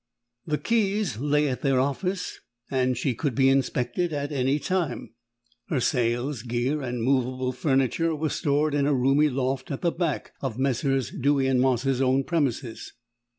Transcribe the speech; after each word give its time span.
The 0.47 0.57
keys 0.57 1.19
lay 1.19 1.47
at 1.47 1.61
their 1.61 1.79
office, 1.79 2.39
and 2.71 2.97
she 2.97 3.13
could 3.13 3.35
be 3.35 3.49
inspected 3.49 4.11
at 4.11 4.31
any 4.31 4.57
time. 4.57 5.13
Her 5.69 5.79
sails, 5.79 6.41
gear, 6.41 6.81
and 6.81 7.03
movable 7.03 7.51
furniture 7.51 8.15
were 8.15 8.29
stored 8.29 8.73
in 8.73 8.87
a 8.87 8.95
roomy 8.95 9.29
loft 9.29 9.69
at 9.69 9.81
the 9.81 9.91
back 9.91 10.33
of 10.41 10.57
Messrs, 10.57 11.11
Dewy 11.11 11.45
and 11.45 11.61
Moss's 11.61 12.01
own 12.01 12.23
premises. 12.23 12.93